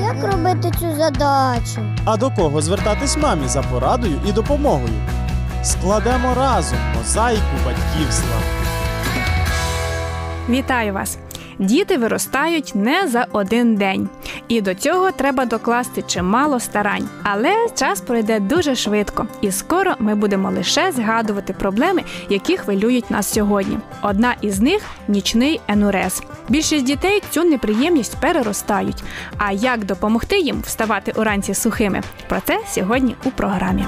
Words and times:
Як 0.00 0.24
робити 0.32 0.70
цю 0.80 0.96
задачу? 0.96 1.80
А 2.04 2.16
до 2.16 2.30
кого 2.30 2.62
звертатись 2.62 3.16
мамі 3.16 3.48
за 3.48 3.62
порадою 3.62 4.20
і 4.28 4.32
допомогою? 4.32 4.94
Складемо 5.62 6.34
разом 6.34 6.78
мозаїку 6.98 7.42
батьківства. 7.66 8.36
Вітаю 10.48 10.92
вас! 10.92 11.18
Діти 11.58 11.96
виростають 11.98 12.72
не 12.74 13.08
за 13.08 13.26
один 13.32 13.76
день, 13.76 14.08
і 14.48 14.60
до 14.60 14.74
цього 14.74 15.10
треба 15.10 15.44
докласти 15.44 16.02
чимало 16.02 16.60
старань. 16.60 17.08
Але 17.22 17.68
час 17.74 18.00
пройде 18.00 18.40
дуже 18.40 18.74
швидко, 18.74 19.26
і 19.40 19.52
скоро 19.52 19.94
ми 19.98 20.14
будемо 20.14 20.50
лише 20.50 20.92
згадувати 20.92 21.52
проблеми, 21.52 22.02
які 22.28 22.56
хвилюють 22.56 23.10
нас 23.10 23.32
сьогодні. 23.32 23.78
Одна 24.02 24.34
із 24.40 24.60
них 24.60 24.82
нічний 25.08 25.60
енурез. 25.68 26.22
Більшість 26.48 26.84
дітей 26.84 27.22
цю 27.30 27.44
неприємність 27.44 28.16
переростають. 28.20 29.04
А 29.38 29.52
як 29.52 29.84
допомогти 29.84 30.38
їм 30.38 30.60
вставати 30.60 31.12
уранці 31.16 31.54
сухими? 31.54 32.02
Про 32.28 32.40
це 32.40 32.60
сьогодні 32.68 33.16
у 33.24 33.30
програмі. 33.30 33.84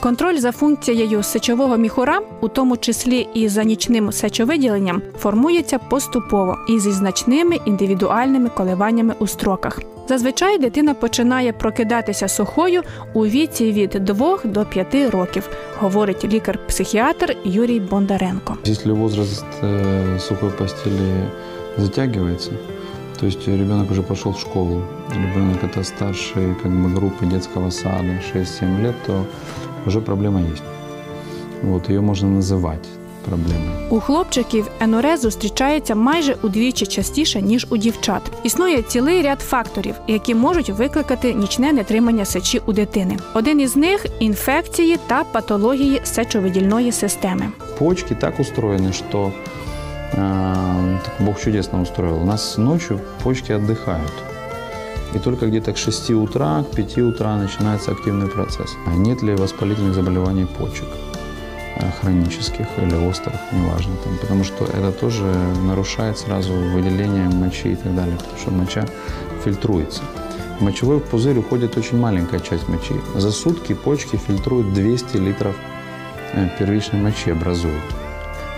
Контроль 0.00 0.36
за 0.36 0.52
функцією 0.52 1.22
сечового 1.22 1.76
міхура, 1.76 2.20
у 2.40 2.48
тому 2.48 2.76
числі 2.76 3.28
і 3.34 3.48
за 3.48 3.64
нічним 3.64 4.12
сечовиділенням, 4.12 5.02
формується 5.18 5.78
поступово 5.78 6.56
і 6.68 6.78
зі 6.78 6.92
значними 6.92 7.58
індивідуальними 7.64 8.48
коливаннями 8.48 9.14
у 9.18 9.26
строках. 9.26 9.80
Зазвичай 10.08 10.58
дитина 10.58 10.94
починає 10.94 11.52
прокидатися 11.52 12.28
сухою 12.28 12.82
у 13.12 13.26
віці 13.26 13.72
від 13.72 13.90
2 13.90 14.38
до 14.44 14.64
5 14.64 14.94
років, 15.10 15.48
говорить 15.80 16.24
лікар-психіатр 16.24 17.36
Юрій 17.44 17.80
Бондаренко. 17.80 18.56
Если 18.66 18.92
возраст 18.92 19.44
э, 19.62 20.18
сухой 20.18 20.50
постели 20.50 21.30
затягивается, 21.76 22.50
то 23.20 23.26
есть 23.26 23.48
ребенок 23.48 23.90
уже 23.90 24.02
пошел 24.02 24.32
в 24.32 24.38
школу, 24.38 24.82
ребенок 25.10 25.64
это 25.64 25.84
старший 25.84 26.54
как 26.62 26.72
бы, 26.72 26.94
группы 26.94 27.26
детского 27.26 27.70
сада 27.70 28.20
6-7 28.34 28.82
лет, 28.82 28.94
то 29.06 29.24
уже 29.86 30.00
проблема 30.00 30.40
есть. 30.40 30.62
Вот, 31.62 31.88
ее 31.88 32.00
можно 32.00 32.28
называть 32.28 32.86
проблемой. 33.26 33.76
У 33.90 34.00
хлопчиків 34.00 34.70
енурез 34.80 35.20
зустрічається 35.20 35.94
майже 35.94 36.36
удвічі 36.42 36.86
частіше 36.86 37.42
ніж 37.42 37.66
у 37.70 37.76
дівчат. 37.76 38.22
Існує 38.42 38.82
цілий 38.82 39.22
ряд 39.22 39.40
факторів, 39.40 39.94
які 40.06 40.34
можуть 40.34 40.70
викликати 40.70 41.34
нічне 41.34 41.72
нетримання 41.72 42.24
сечі 42.24 42.60
у 42.66 42.72
дитини. 42.72 43.16
Один 43.34 43.60
із 43.60 43.76
них 43.76 44.06
інфекції 44.20 44.98
та 45.06 45.24
патології 45.24 46.00
сечовидільної 46.04 46.92
системи. 46.92 47.48
Почки 47.78 48.14
так 48.14 48.40
устроены, 48.40 48.92
что 48.92 49.32
э, 50.12 50.98
так 51.04 51.14
Бог 51.20 51.40
чудесно 51.40 51.82
устроил. 51.82 52.22
У 52.22 52.24
нас 52.24 52.58
ночью 52.58 53.00
почки 53.22 53.52
отдыхают. 53.52 54.12
И 55.13 55.19
только 55.19 55.47
где-то 55.47 55.73
к 55.73 55.77
6 55.77 56.11
утра, 56.11 56.63
к 56.63 56.75
5 56.75 56.97
утра 56.99 57.35
начинается 57.35 57.91
активный 57.91 58.27
процесс. 58.27 58.75
А 58.87 58.95
Нет 58.95 59.21
ли 59.21 59.35
воспалительных 59.35 59.93
заболеваний 59.93 60.45
почек? 60.45 60.87
э, 61.75 61.91
хронических 62.01 62.67
или 62.77 62.95
острых, 63.09 63.35
неважно. 63.51 63.95
Там, 64.03 64.17
потому 64.17 64.43
что 64.43 64.65
это 64.65 64.91
тоже 64.91 65.25
нарушает 65.67 66.17
сразу 66.17 66.53
выделение 66.53 67.29
мочи 67.29 67.71
и 67.71 67.75
так 67.75 67.95
далее, 67.95 68.17
потому 68.17 68.37
что 68.37 68.51
моча 68.51 68.85
фильтруется. 69.43 70.01
В 70.59 70.63
мочевой 70.63 70.99
пузырь 70.99 71.39
уходит 71.39 71.77
очень 71.77 71.97
маленькая 71.97 72.39
часть 72.39 72.67
мочи. 72.67 72.95
За 73.15 73.31
сутки 73.31 73.73
почки 73.73 74.15
фильтруют 74.17 74.73
200 74.73 75.17
литров 75.17 75.55
э, 76.33 76.49
первичной 76.59 77.01
мочи, 77.01 77.31
образуют. 77.31 77.83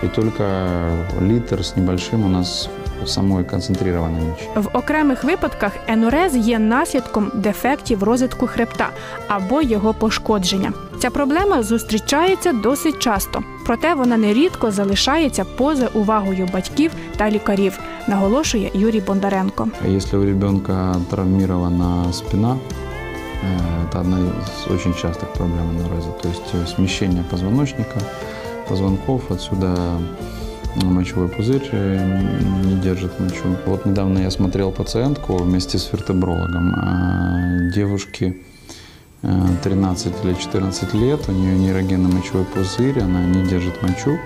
И 0.02 0.08
только 0.08 0.90
литр 1.20 1.64
с 1.64 1.76
небольшим 1.76 2.24
у 2.26 2.28
нас 2.28 2.68
самой 3.05 3.43
концентрированной 3.43 4.21
мочи. 4.21 4.43
В 4.55 4.77
окремих 4.77 5.23
випадках 5.23 5.71
енурез 5.87 6.35
є 6.35 6.59
наслідком 6.59 7.31
дефектів 7.33 8.03
розвитку 8.03 8.47
хребта 8.47 8.89
або 9.27 9.61
його 9.61 9.93
пошкодження. 9.93 10.73
Ця 11.01 11.09
проблема 11.09 11.63
зустрічається 11.63 12.53
досить 12.53 12.99
часто, 12.99 13.43
проте 13.65 13.93
вона 13.93 14.17
нерідко 14.17 14.71
залишається 14.71 15.45
поза 15.45 15.87
увагою 15.93 16.49
батьків 16.53 16.91
та 17.17 17.29
лікарів, 17.29 17.79
наголошує 18.07 18.71
Юрій 18.73 19.01
Бондаренко. 19.01 19.67
Если 19.87 20.19
у 20.19 20.25
ребенка 20.25 20.95
травмирована 21.09 22.13
спина, 22.13 22.57
э, 23.43 23.85
это 23.89 24.01
одна 24.01 24.17
из 24.19 24.71
очень 24.71 24.93
частых 24.93 25.33
проблем 25.33 25.69
ануреза. 25.69 26.09
То 26.21 26.29
есть 26.29 26.53
э, 26.53 26.75
смещение 26.75 27.23
позвоночника, 27.29 27.99
позвонков, 28.67 29.21
отсюда 29.29 29.75
мочевой 30.82 31.28
пузырь 31.28 31.68
э, 31.72 32.20
не 32.64 32.80
держит 32.80 33.18
мочу. 33.20 33.56
Вот 33.66 33.86
недавно 33.86 34.18
я 34.18 34.30
смотрел 34.30 34.72
пациентку 34.72 35.36
вместе 35.36 35.78
с 35.78 35.92
вертебрологом. 35.92 36.74
А, 36.76 37.70
Девушке 37.74 38.36
э, 39.22 39.46
13 39.62 40.12
или 40.24 40.34
14 40.34 40.94
лет, 40.94 41.28
у 41.28 41.32
нее 41.32 41.56
нейрогенный 41.56 42.12
мочевой 42.12 42.44
пузырь, 42.44 43.00
она 43.00 43.24
не 43.24 43.46
держит 43.46 43.82
мочу. 43.82 44.18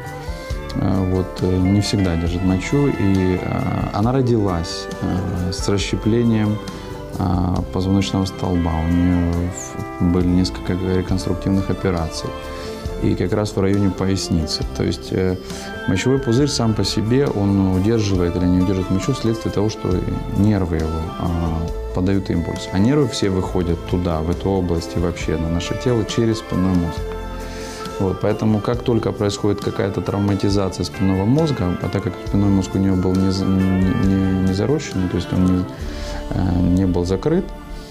Э, 0.75 1.05
Вот, 1.11 1.43
не 1.43 1.81
всегда 1.81 2.17
держит 2.17 2.45
мочу, 2.45 2.89
и 2.89 3.41
она 3.93 4.13
родилась 4.13 4.87
с 5.51 5.69
расщеплением 5.69 6.59
позвоночного 7.73 8.25
столба. 8.27 8.73
У 8.85 8.93
нее 8.93 9.51
были 10.01 10.27
несколько 10.27 10.73
реконструктивных 10.73 11.71
операций. 11.71 12.31
И 13.03 13.15
как 13.15 13.33
раз 13.33 13.55
в 13.55 13.61
районе 13.61 13.91
поясницы. 13.91 14.65
То 14.77 14.83
есть 14.83 15.13
э, 15.13 15.37
мочевой 15.87 16.19
пузырь 16.19 16.49
сам 16.49 16.75
по 16.75 16.83
себе, 16.83 17.29
он 17.29 17.77
удерживает 17.77 18.35
или 18.35 18.45
не 18.45 18.59
удерживает 18.59 18.91
мочу 18.91 19.13
вследствие 19.13 19.53
того, 19.53 19.69
что 19.69 19.89
нервы 20.37 20.77
его 20.77 21.01
а, 21.21 21.95
подают 21.95 22.29
импульс. 22.31 22.69
А 22.73 22.79
нервы 22.81 23.07
все 23.07 23.31
выходят 23.31 23.79
туда, 23.87 24.21
в 24.21 24.31
эту 24.31 24.51
область 24.51 24.97
и 24.97 24.99
вообще 24.99 25.37
на 25.37 25.49
наше 25.49 25.79
тело 25.83 26.05
через 26.05 26.39
спинной 26.39 26.75
мозг. 26.75 26.99
Вот, 28.01 28.21
поэтому 28.21 28.61
как 28.61 28.83
только 28.83 29.11
происходит 29.11 29.61
какая-то 29.61 30.01
травматизация 30.01 30.85
спинного 30.85 31.25
мозга, 31.25 31.79
а 31.83 31.89
так 31.89 32.05
как 32.05 32.13
спинной 32.27 32.49
мозг 32.49 32.75
у 32.75 32.79
нее 32.79 32.93
был 32.93 33.13
не, 33.13 33.27
не, 33.27 34.49
не- 34.49 34.55
зарощенный, 34.55 35.09
то 35.09 35.17
есть 35.17 35.33
он 35.33 35.45
не, 35.45 35.65
не 36.62 36.86
был 36.86 37.06
закрыт, 37.06 37.46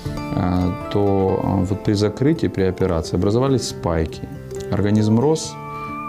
э, 0.06 0.72
то 0.92 1.40
э, 1.42 1.64
вот 1.64 1.84
при 1.84 1.94
закрытии, 1.94 2.48
при 2.48 2.62
операции 2.62 3.16
образовались 3.16 3.68
спайки. 3.68 4.28
Организм 4.70 5.20
рос, 5.20 5.54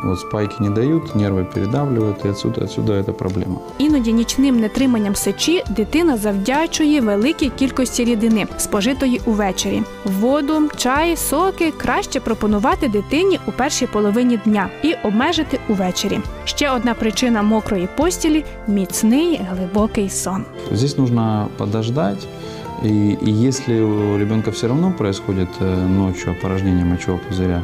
вот 0.03 0.19
спайки 0.19 0.61
не 0.61 0.69
дают, 0.69 1.15
нервы 1.15 1.45
передавливают, 1.45 2.25
и 2.25 2.29
отсюда, 2.29 2.63
отсюда 2.63 2.93
эта 2.93 3.13
проблема. 3.13 3.55
Іноді 3.77 4.13
нічним 4.13 4.59
нетриманням 4.59 5.15
сечі 5.15 5.63
дитина 5.69 6.17
завдячує 6.17 7.01
великій 7.01 7.49
кількості 7.49 8.03
рідини, 8.03 8.47
спожитої 8.57 9.21
увечері. 9.25 9.83
Воду, 10.05 10.69
чай, 10.77 11.15
соки 11.15 11.73
краще 11.77 12.19
пропонувати 12.19 12.87
дитині 12.87 13.39
у 13.47 13.51
першій 13.51 13.87
половині 13.87 14.39
дня 14.45 14.69
і 14.83 14.95
обмежити 15.03 15.59
увечері. 15.69 16.19
Ще 16.45 16.71
одна 16.71 16.93
причина 16.93 17.41
мокрої 17.41 17.89
постілі 17.97 18.45
міцний 18.67 19.41
глибокий 19.51 20.09
сон. 20.09 20.45
Здесь 20.71 20.97
нужно 20.97 21.49
подождать, 21.57 22.27
и, 22.85 23.17
и 23.27 23.47
если 23.47 23.81
у 23.81 24.17
ребенка 24.17 24.51
все 24.51 24.67
равно 24.67 24.93
происходит 24.97 25.49
э, 25.61 25.87
ночью 25.87 26.31
опорожнение 26.31 26.85
мочевого 26.85 27.21
пузыря 27.29 27.61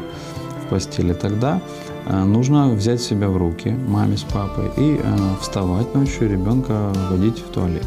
в 0.66 0.70
постели, 0.70 1.14
тогда 1.14 1.56
э, 1.56 1.83
нужно 2.26 2.74
взять 2.74 3.02
себя 3.02 3.28
в 3.28 3.38
руки 3.38 3.76
маме 3.88 4.16
с 4.18 4.24
папой 4.24 4.66
и 4.78 4.96
э, 4.98 5.02
вставать 5.42 5.96
ночью 5.96 6.26
и 6.28 6.32
ребенка 6.32 6.74
водить 7.12 7.40
в 7.40 7.54
туалет 7.54 7.86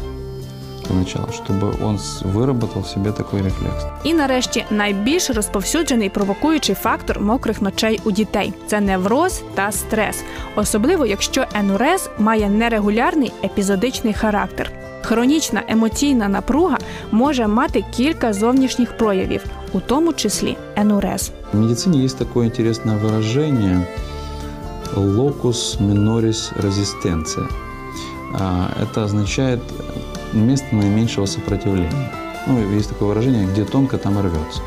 для 0.87 0.95
начала, 0.95 1.27
чтобы 1.31 1.73
он 1.85 1.95
с- 1.97 2.21
выработал 2.25 2.81
в 2.81 2.87
себе 2.87 3.11
такой 3.11 3.41
рефлекс. 3.41 3.85
І 4.03 4.13
нарешті 4.13 4.65
найбільш 4.71 5.29
розповсюджений 5.29 6.09
провокуючий 6.09 6.75
фактор 6.75 7.19
мокрих 7.21 7.61
ночей 7.61 7.99
у 8.03 8.11
дітей 8.11 8.53
це 8.67 8.81
невроз 8.81 9.41
та 9.55 9.71
стрес, 9.71 10.23
особливо 10.55 11.05
якщо 11.05 11.45
енурез 11.53 12.09
має 12.19 12.49
нерегулярний 12.49 13.31
епізодичний 13.43 14.13
характер. 14.13 14.71
Хронічна 15.01 15.61
емоційна 15.67 16.27
напруга 16.27 16.77
може 17.11 17.47
мати 17.47 17.83
кілька 17.95 18.33
зовнішніх 18.33 18.97
проявів, 18.97 19.45
у 19.73 19.79
тому 19.79 20.13
числі 20.13 20.57
енурез. 20.75 21.31
В 21.53 21.57
медицине 21.59 22.03
есть 22.05 22.17
такое 22.17 22.45
интересное 22.45 22.97
выражение 22.97 23.79
minoris 24.96 26.52
resistentia. 26.56 27.48
А, 28.34 28.70
Это 28.80 29.04
означает 29.04 29.60
место 30.32 30.74
наименьшего 30.74 31.26
сопротивления. 31.26 32.12
Ну, 32.46 32.74
есть 32.74 32.88
такое 32.88 33.08
выражение, 33.08 33.46
где 33.46 33.64
тонко, 33.64 33.98
там 33.98 34.18
и 34.18 34.22
рвется. 34.22 34.62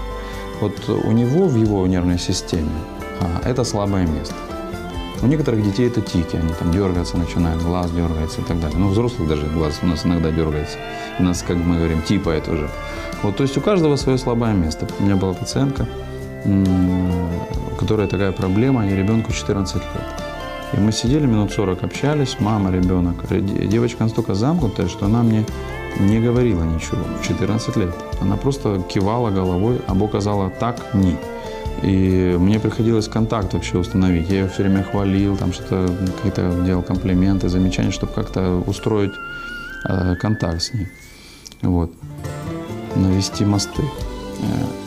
Вот 0.59 0.73
у 0.89 1.11
него 1.11 1.47
в 1.47 1.55
его 1.55 1.85
нервной 1.87 2.19
системе 2.19 2.69
а, 3.19 3.41
это 3.43 3.63
слабое 3.63 4.05
место. 4.07 4.35
У 5.23 5.27
некоторых 5.27 5.63
детей 5.63 5.87
это 5.87 6.01
тики, 6.01 6.35
они 6.35 6.51
там 6.53 6.71
дергаться 6.71 7.15
начинают, 7.15 7.61
глаз 7.61 7.91
дергается 7.91 8.41
и 8.41 8.43
так 8.43 8.59
далее. 8.59 8.79
Ну, 8.79 8.89
взрослых 8.89 9.27
даже 9.27 9.45
глаз 9.45 9.79
у 9.83 9.85
нас 9.85 10.03
иногда 10.03 10.31
дергается. 10.31 10.77
У 11.19 11.23
нас, 11.23 11.43
как 11.43 11.57
мы 11.57 11.77
говорим, 11.77 12.01
типает 12.01 12.47
уже. 12.47 12.67
Вот, 13.21 13.37
то 13.37 13.43
есть 13.43 13.55
у 13.55 13.61
каждого 13.61 13.97
свое 13.97 14.17
слабое 14.17 14.53
место. 14.53 14.87
У 14.99 15.03
меня 15.03 15.15
была 15.15 15.33
пациентка, 15.33 15.87
которой 17.81 18.07
такая 18.07 18.31
проблема, 18.31 18.87
и 18.87 18.95
ребенку 18.95 19.31
14 19.33 19.75
лет. 19.75 20.05
И 20.73 20.79
мы 20.79 20.91
сидели 20.91 21.25
минут 21.27 21.51
40, 21.51 21.83
общались, 21.83 22.37
мама, 22.39 22.71
ребенок. 22.71 23.15
Ре- 23.29 23.41
Девочка 23.41 24.03
настолько 24.03 24.35
замкнутая, 24.35 24.87
что 24.87 25.05
она 25.05 25.23
мне 25.23 25.43
не 25.99 26.19
говорила 26.21 26.63
ничего 26.63 27.01
в 27.21 27.27
14 27.27 27.77
лет. 27.77 27.93
Она 28.21 28.35
просто 28.37 28.81
кивала 28.93 29.31
головой, 29.31 29.81
або 29.87 30.07
казала 30.07 30.49
так, 30.49 30.75
ни. 30.93 31.17
И 31.83 32.37
мне 32.39 32.59
приходилось 32.59 33.07
контакт 33.07 33.53
вообще 33.53 33.77
установить. 33.77 34.29
Я 34.29 34.39
ее 34.41 34.47
все 34.47 34.63
время 34.63 34.83
хвалил, 34.83 35.37
там 35.37 35.51
что-то 35.53 35.87
какие-то 36.15 36.63
делал 36.65 36.83
комплименты, 36.83 37.49
замечания, 37.49 37.91
чтобы 37.91 38.13
как-то 38.13 38.63
устроить 38.67 39.13
э, 39.89 40.15
контакт 40.21 40.61
с 40.61 40.73
ней. 40.73 40.87
Вот. 41.63 41.91
Навести 42.95 43.45
мосты. 43.45 43.83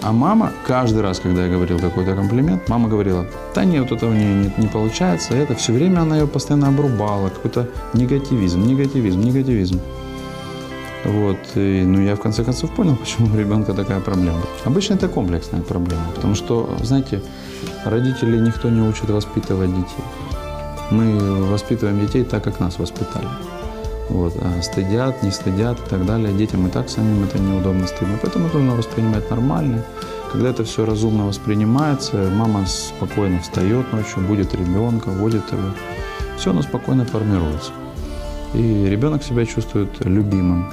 А 0.02 0.12
мама, 0.12 0.52
каждый 0.66 1.02
раз, 1.02 1.18
когда 1.18 1.46
я 1.46 1.52
говорил 1.52 1.78
какой-то 1.78 2.14
комплимент, 2.14 2.68
мама 2.68 2.88
говорила, 2.88 3.26
да 3.54 3.64
нет, 3.64 3.90
вот 3.90 3.98
это 3.98 4.06
у 4.06 4.12
нее 4.12 4.34
не, 4.34 4.52
не 4.58 4.66
получается. 4.68 5.34
Это 5.34 5.54
все 5.54 5.72
время 5.72 6.00
она 6.00 6.18
ее 6.18 6.26
постоянно 6.26 6.68
обрубала, 6.68 7.30
какой-то 7.30 7.68
негативизм, 7.94 8.66
негативизм, 8.66 9.20
негативизм. 9.20 9.80
Вот, 11.04 11.38
и, 11.54 11.84
ну 11.86 12.00
я 12.00 12.16
в 12.16 12.20
конце 12.20 12.44
концов 12.44 12.74
понял, 12.74 12.96
почему 13.00 13.28
у 13.34 13.38
ребенка 13.38 13.72
такая 13.72 14.00
проблема. 14.00 14.40
Обычно 14.64 14.94
это 14.94 15.08
комплексная 15.08 15.62
проблема, 15.62 16.04
потому 16.14 16.34
что, 16.34 16.76
знаете, 16.82 17.22
родителей 17.84 18.40
никто 18.40 18.68
не 18.68 18.80
учит 18.80 19.08
воспитывать 19.08 19.70
детей. 19.70 20.04
Мы 20.90 21.44
воспитываем 21.46 22.00
детей 22.00 22.24
так, 22.24 22.44
как 22.44 22.60
нас 22.60 22.78
воспитали. 22.78 23.28
Вот, 24.10 24.34
а 24.40 24.62
стыдят, 24.62 25.22
не 25.22 25.30
стыдят 25.30 25.78
и 25.78 25.88
так 25.88 26.04
далее. 26.04 26.32
Детям 26.32 26.66
и 26.66 26.70
так 26.70 26.88
самим 26.88 27.24
это 27.24 27.38
неудобно, 27.38 27.86
стыдно. 27.86 28.18
Поэтому 28.20 28.46
это 28.46 28.58
нужно 28.58 28.76
воспринимать 28.76 29.30
нормально. 29.30 29.82
Когда 30.30 30.50
это 30.50 30.64
все 30.64 30.84
разумно 30.84 31.26
воспринимается, 31.26 32.30
мама 32.34 32.66
спокойно 32.66 33.40
встает 33.40 33.92
ночью, 33.92 34.22
будет 34.26 34.54
ребенка, 34.54 35.08
водит 35.08 35.50
его. 35.52 35.70
Все 36.36 36.50
оно 36.50 36.62
спокойно 36.62 37.04
формируется. 37.04 37.72
И 38.52 38.86
ребенок 38.86 39.22
себя 39.22 39.46
чувствует 39.46 40.04
любимым. 40.04 40.72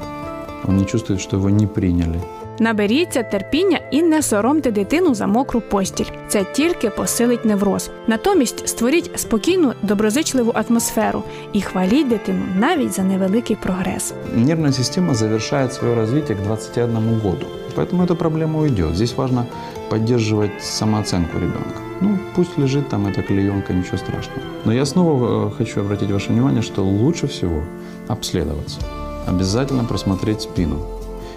Он 0.66 0.78
не 0.78 0.86
чувствует, 0.86 1.22
что 1.22 1.38
его 1.38 1.50
не 1.50 1.68
приняли. 1.68 2.20
Наберіться 2.59 3.23
терпіння 3.23 3.81
і 3.91 4.03
не 4.03 4.23
соромте 4.23 4.71
дитину 4.71 5.15
за 5.15 5.27
мокру 5.27 5.61
постіль. 5.61 6.05
Це 6.29 6.45
тільки 6.53 6.91
посилить 6.91 7.45
невроз. 7.45 7.91
Натомість 8.07 8.69
створіть 8.69 9.11
спокійну, 9.21 9.73
доброзичливу 9.83 10.53
атмосферу 10.55 11.23
і 11.53 11.61
хваліть 11.61 12.09
дитину 12.09 12.43
навіть 12.59 12.93
за 12.93 13.03
невеликий 13.03 13.57
прогрес. 13.57 14.15
Нервная 14.35 14.73
система 14.73 15.15
завершает 15.15 15.73
свое 15.73 15.95
развитие 15.95 16.37
к 16.37 16.43
21 16.43 17.21
году. 17.23 17.47
Поэтому 17.77 18.05
эта 18.05 18.15
проблема 18.15 18.61
уйдет. 18.61 18.95
Здесь 18.95 19.17
важно 19.17 19.47
поддерживать 19.91 20.65
самооценку 20.65 21.39
ребенка. 21.39 21.81
Ну, 22.01 22.19
пусть 22.35 22.59
лежит 22.59 22.89
там 22.89 23.07
эта 23.07 23.23
клеенка, 23.23 23.73
ничего 23.73 23.99
страшного. 23.99 24.41
Но 24.65 24.73
я 24.73 24.85
снова 24.85 25.49
э, 25.49 25.51
хочу 25.57 25.81
обратить 25.81 26.11
ваше 26.11 26.33
внимание, 26.33 26.63
что 26.63 26.83
лучше 26.85 27.27
всего 27.27 27.63
обследоваться. 28.09 28.81
Обязательно 29.27 29.85
просмотреть 29.85 30.41
спину. 30.41 30.77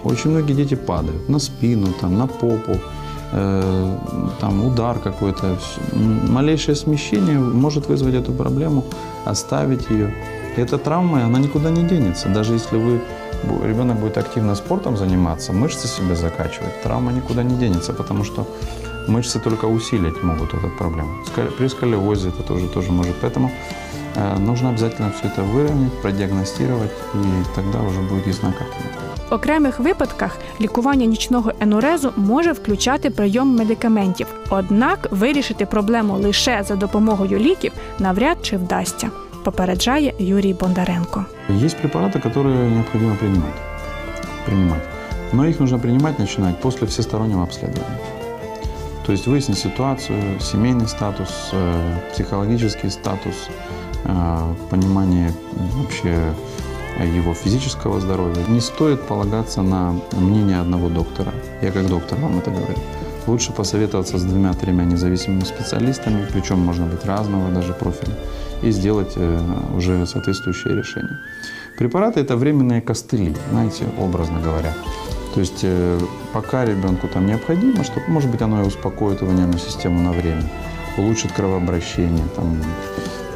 Очень 0.05 0.31
многие 0.31 0.53
дети 0.53 0.75
падают 0.75 1.29
на 1.29 1.39
спину, 1.39 1.87
там, 1.99 2.17
на 2.17 2.27
попу, 2.27 2.79
э, 3.31 3.97
там 4.39 4.65
удар 4.65 4.99
какой-то. 4.99 5.57
Малейшее 6.29 6.75
смещение 6.75 7.39
может 7.39 7.87
вызвать 7.87 8.13
эту 8.13 8.31
проблему, 8.31 8.83
оставить 9.25 9.89
ее. 9.89 10.13
И 10.57 10.61
эта 10.61 10.77
травма, 10.77 11.25
она 11.25 11.39
никуда 11.39 11.71
не 11.71 11.83
денется. 11.83 12.29
Даже 12.29 12.53
если 12.53 12.77
вы, 12.77 13.01
ребенок 13.67 13.99
будет 13.99 14.17
активно 14.17 14.55
спортом 14.55 14.95
заниматься, 14.95 15.53
мышцы 15.53 15.87
себе 15.87 16.15
закачивать, 16.15 16.83
травма 16.83 17.11
никуда 17.11 17.43
не 17.43 17.55
денется, 17.55 17.91
потому 17.93 18.23
что 18.23 18.47
мышцы 19.07 19.39
только 19.39 19.65
усилить 19.65 20.23
могут 20.23 20.53
эту 20.53 20.69
проблему. 20.77 21.09
При 21.57 21.67
сколиозе 21.67 22.29
это 22.29 22.43
тоже, 22.43 22.67
тоже 22.67 22.91
может. 22.91 23.15
Поэтому 23.21 23.51
э, 24.15 24.37
нужно 24.37 24.69
обязательно 24.69 25.11
все 25.11 25.27
это 25.27 25.41
выровнять, 25.41 25.93
продиагностировать, 26.01 26.91
и 27.15 27.55
тогда 27.55 27.81
уже 27.81 28.01
будет 28.01 28.27
ясна 28.27 28.51
картина. 28.51 29.04
В 29.30 29.34
окремих 29.34 29.80
випадках 29.80 30.38
лікування 30.60 31.06
нічного 31.06 31.52
енурезу 31.60 32.12
може 32.16 32.52
включати 32.52 33.10
прийом 33.10 33.56
медикаментів. 33.56 34.26
Однак 34.50 35.08
вирішити 35.10 35.66
проблему 35.66 36.14
лише 36.14 36.62
за 36.68 36.76
допомогою 36.76 37.38
ліків 37.38 37.72
навряд 37.98 38.38
чи 38.42 38.56
вдасться, 38.56 39.10
попереджає 39.44 40.14
Юрій 40.18 40.54
Бондаренко. 40.54 41.24
Есть 41.64 41.76
препараты, 41.82 42.20
которые 42.20 42.70
необходимо 42.70 43.16
принимать. 43.16 43.54
принимать. 44.46 44.82
Но 45.32 45.46
их 45.46 45.60
нужно 45.60 45.78
принимать 45.78 46.18
начинать 46.18 46.60
после 46.60 46.86
всестороннего 46.86 47.42
обследования. 47.42 47.98
То 49.06 49.12
есть 49.12 49.26
выяснить 49.26 49.58
ситуацию, 49.58 50.38
семейный 50.40 50.88
статус, 50.88 51.50
э, 51.52 51.98
психологический 52.12 52.90
статус, 52.90 53.48
э, 54.04 54.54
понимание 54.70 55.32
вообще 55.76 56.32
его 57.03 57.33
физического 57.33 57.99
здоровья. 57.99 58.43
Не 58.47 58.61
стоит 58.61 59.01
полагаться 59.01 59.61
на 59.61 59.95
мнение 60.13 60.59
одного 60.59 60.89
доктора. 60.89 61.33
Я 61.61 61.71
как 61.71 61.87
доктор 61.87 62.19
вам 62.19 62.39
это 62.39 62.51
говорю. 62.51 62.75
Лучше 63.27 63.51
посоветоваться 63.51 64.17
с 64.17 64.23
двумя-тремя 64.23 64.85
независимыми 64.85 65.43
специалистами, 65.43 66.27
причем 66.31 66.59
можно 66.59 66.85
быть 66.85 67.05
разного 67.05 67.49
даже 67.49 67.73
профиля, 67.73 68.13
и 68.61 68.69
сделать 68.71 69.13
э, 69.15 69.39
уже 69.75 70.05
соответствующее 70.05 70.75
решение. 70.75 71.17
Препараты– 71.77 72.19
это 72.21 72.37
временные 72.37 72.81
костыли, 72.81 73.35
знаете, 73.49 73.85
образно 73.99 74.39
говоря. 74.39 74.73
То 75.33 75.39
есть 75.41 75.59
э, 75.63 75.99
пока 76.33 76.65
ребенку 76.65 77.07
там 77.07 77.25
необходимо, 77.25 77.83
что, 77.83 77.99
может 78.07 78.29
быть, 78.29 78.41
оно 78.41 78.63
и 78.63 78.67
успокоит 78.67 79.21
его 79.21 79.33
нервную 79.33 79.59
систему 79.59 79.99
на 79.99 80.11
время, 80.11 80.43
улучшит 80.97 81.31
кровообращение, 81.33 82.23
там, 82.35 82.61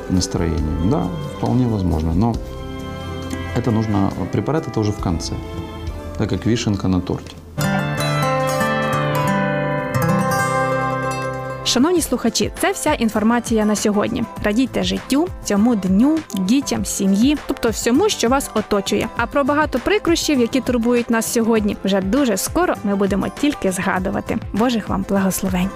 настроение. 0.10 0.90
Да, 0.90 1.08
вполне 1.38 1.68
возможно. 1.68 2.14
Но 2.14 2.36
это 3.60 3.72
нужно, 3.72 4.12
препарат 4.32 4.68
это 4.68 4.80
уже 4.80 4.92
в 4.92 4.98
конце, 4.98 5.34
так 6.18 6.30
как 6.30 6.46
вишенка 6.46 6.88
на 6.88 7.00
торте. 7.00 7.36
Шановні 11.64 12.02
слухачі, 12.02 12.52
це 12.60 12.72
вся 12.72 12.94
інформація 12.94 13.66
на 13.66 13.76
сьогодні. 13.76 14.24
Радійте 14.44 14.84
життю, 14.84 15.28
цьому 15.44 15.76
дню, 15.76 16.20
дітям, 16.34 16.86
сім'ї, 16.86 17.38
тобто 17.48 17.70
всьому, 17.70 18.10
що 18.10 18.30
вас 18.30 18.52
оточує. 18.54 19.10
А 19.18 19.26
про 19.28 19.44
багато 19.44 19.80
прикрощів, 19.80 20.40
які 20.40 20.62
турбують 20.62 21.10
нас 21.10 21.34
сьогодні, 21.34 21.78
вже 21.84 22.02
дуже 22.02 22.38
скоро 22.38 22.76
ми 22.84 22.96
будемо 22.96 23.28
тільки 23.42 23.72
згадувати. 23.72 24.38
Божих 24.54 24.90
вам 24.90 25.06
благословень! 25.10 25.70